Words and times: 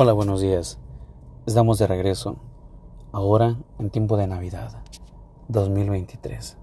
Hola, 0.00 0.12
buenos 0.12 0.40
días. 0.40 0.78
Estamos 1.44 1.80
de 1.80 1.88
regreso, 1.88 2.36
ahora 3.10 3.56
en 3.80 3.90
tiempo 3.90 4.16
de 4.16 4.28
Navidad 4.28 4.80
2023. 5.48 6.56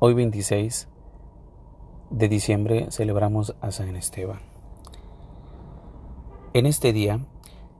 Hoy 0.00 0.14
26 0.14 0.88
de 2.10 2.28
diciembre 2.28 2.88
celebramos 2.90 3.54
a 3.60 3.70
San 3.70 3.94
Esteban. 3.94 4.40
En 6.54 6.66
este 6.66 6.92
día 6.92 7.24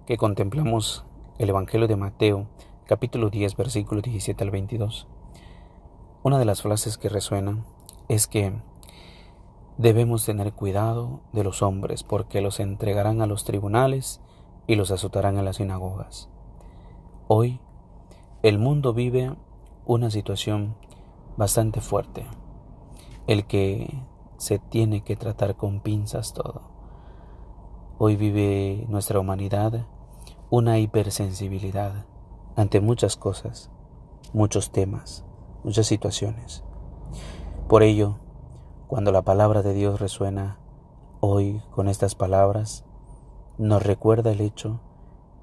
que 0.07 0.19
contemplamos 0.19 1.05
el 1.41 1.49
Evangelio 1.49 1.89
de 1.89 1.97
Mateo, 1.97 2.47
capítulo 2.87 3.31
10, 3.31 3.57
versículo 3.57 4.03
17 4.03 4.45
al 4.45 4.53
22, 4.53 5.09
una 6.23 6.39
de 6.39 6.45
las 6.45 6.63
frases 6.63 6.97
que 6.97 7.09
resuena 7.09 7.65
es 8.07 8.29
que 8.29 8.53
debemos 9.79 10.25
tener 10.25 10.53
cuidado 10.53 11.23
de 11.33 11.43
los 11.43 11.61
hombres 11.61 12.05
porque 12.05 12.41
los 12.41 12.61
entregarán 12.61 13.21
a 13.21 13.27
los 13.27 13.43
tribunales 13.43 14.21
y 14.67 14.77
los 14.77 14.91
azotarán 14.91 15.39
en 15.39 15.45
las 15.45 15.57
sinagogas. 15.57 16.29
Hoy 17.29 17.61
el 18.43 18.59
mundo 18.59 18.93
vive 18.93 19.35
una 19.87 20.11
situación 20.11 20.77
bastante 21.37 21.81
fuerte, 21.81 22.27
el 23.27 23.47
que 23.47 24.03
se 24.37 24.59
tiene 24.59 25.03
que 25.03 25.17
tratar 25.17 25.57
con 25.57 25.81
pinzas 25.81 26.33
todo. 26.33 26.63
Hoy 27.99 28.17
vive 28.17 28.87
nuestra 28.89 29.21
humanidad 29.21 29.87
una 30.51 30.79
hipersensibilidad 30.79 32.07
ante 32.55 32.81
muchas 32.81 33.17
cosas, 33.17 33.71
muchos 34.33 34.71
temas, 34.71 35.25
muchas 35.65 35.87
situaciones. 35.87 36.63
Por 37.69 37.83
ello, 37.83 38.19
cuando 38.87 39.11
la 39.11 39.23
palabra 39.23 39.63
de 39.63 39.75
Dios 39.75 40.01
resuena 40.01 40.59
hoy 41.19 41.63
con 41.73 41.89
estas 41.89 42.15
palabras, 42.15 42.85
nos 43.59 43.83
recuerda 43.83 44.33
el 44.33 44.41
hecho 44.41 44.81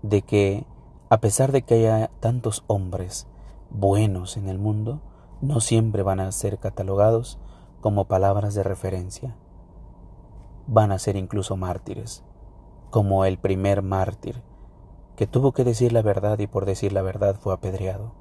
de 0.02 0.22
que 0.22 0.66
a 1.10 1.20
pesar 1.20 1.52
de 1.52 1.62
que 1.62 1.76
haya 1.76 2.10
tantos 2.20 2.64
hombres 2.68 3.28
buenos 3.70 4.38
en 4.38 4.48
el 4.48 4.60
mundo, 4.60 5.02
no 5.42 5.60
siempre 5.60 6.04
van 6.04 6.20
a 6.20 6.32
ser 6.32 6.58
catalogados 6.58 7.40
como 7.82 8.06
palabras 8.06 8.54
de 8.54 8.64
referencia. 8.64 9.36
Van 10.68 10.92
a 10.92 11.00
ser 11.00 11.16
incluso 11.16 11.58
mártires, 11.58 12.24
como 12.92 13.26
el 13.26 13.38
primer 13.38 13.82
mártir, 13.82 14.42
que 15.16 15.28
tuvo 15.28 15.52
que 15.52 15.64
decir 15.64 15.92
la 15.92 16.02
verdad 16.02 16.40
y 16.40 16.48
por 16.48 16.66
decir 16.66 16.94
la 16.94 17.02
verdad 17.02 17.36
fue 17.36 17.54
apedreado. 17.54 18.14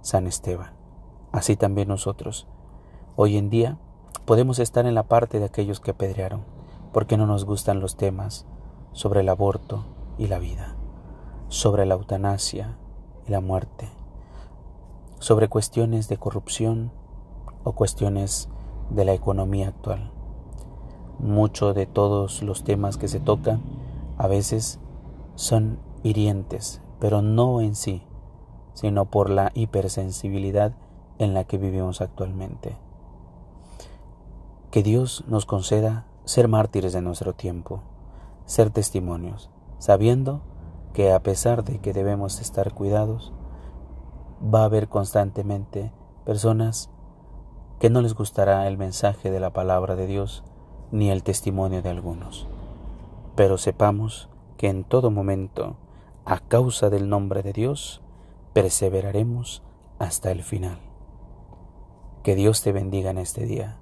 San 0.00 0.26
Esteban. 0.26 0.72
Así 1.32 1.56
también 1.56 1.88
nosotros. 1.88 2.48
Hoy 3.14 3.36
en 3.36 3.50
día 3.50 3.78
podemos 4.24 4.58
estar 4.58 4.86
en 4.86 4.94
la 4.94 5.04
parte 5.04 5.38
de 5.38 5.44
aquellos 5.44 5.80
que 5.80 5.92
apedrearon, 5.92 6.44
porque 6.92 7.16
no 7.16 7.26
nos 7.26 7.44
gustan 7.44 7.80
los 7.80 7.96
temas 7.96 8.46
sobre 8.96 9.20
el 9.20 9.28
aborto 9.28 9.84
y 10.16 10.26
la 10.26 10.38
vida, 10.38 10.74
sobre 11.48 11.84
la 11.84 11.96
eutanasia 11.96 12.78
y 13.28 13.30
la 13.30 13.42
muerte, 13.42 13.90
sobre 15.18 15.50
cuestiones 15.50 16.08
de 16.08 16.16
corrupción 16.16 16.90
o 17.62 17.72
cuestiones 17.72 18.48
de 18.88 19.04
la 19.04 19.12
economía 19.12 19.68
actual. 19.68 20.12
Mucho 21.18 21.74
de 21.74 21.84
todos 21.84 22.42
los 22.42 22.64
temas 22.64 22.96
que 22.96 23.08
se 23.08 23.20
tocan 23.20 23.60
a 24.16 24.28
veces 24.28 24.80
son 25.34 25.78
hirientes, 26.02 26.80
pero 26.98 27.20
no 27.20 27.60
en 27.60 27.74
sí, 27.74 28.02
sino 28.72 29.10
por 29.10 29.28
la 29.28 29.50
hipersensibilidad 29.52 30.72
en 31.18 31.34
la 31.34 31.44
que 31.44 31.58
vivimos 31.58 32.00
actualmente. 32.00 32.78
Que 34.70 34.82
Dios 34.82 35.22
nos 35.28 35.44
conceda 35.44 36.06
ser 36.24 36.48
mártires 36.48 36.94
de 36.94 37.02
nuestro 37.02 37.34
tiempo 37.34 37.82
ser 38.46 38.70
testimonios, 38.70 39.50
sabiendo 39.78 40.40
que 40.94 41.12
a 41.12 41.20
pesar 41.20 41.64
de 41.64 41.78
que 41.78 41.92
debemos 41.92 42.40
estar 42.40 42.72
cuidados, 42.72 43.32
va 44.42 44.62
a 44.62 44.64
haber 44.64 44.88
constantemente 44.88 45.92
personas 46.24 46.90
que 47.78 47.90
no 47.90 48.00
les 48.00 48.14
gustará 48.14 48.66
el 48.66 48.78
mensaje 48.78 49.30
de 49.30 49.40
la 49.40 49.52
palabra 49.52 49.96
de 49.96 50.06
Dios 50.06 50.44
ni 50.90 51.10
el 51.10 51.22
testimonio 51.22 51.82
de 51.82 51.90
algunos. 51.90 52.46
Pero 53.34 53.58
sepamos 53.58 54.30
que 54.56 54.68
en 54.68 54.84
todo 54.84 55.10
momento, 55.10 55.76
a 56.24 56.38
causa 56.38 56.88
del 56.88 57.08
nombre 57.08 57.42
de 57.42 57.52
Dios, 57.52 58.00
perseveraremos 58.54 59.62
hasta 59.98 60.30
el 60.30 60.42
final. 60.42 60.78
Que 62.22 62.34
Dios 62.34 62.62
te 62.62 62.72
bendiga 62.72 63.10
en 63.10 63.18
este 63.18 63.44
día 63.44 63.78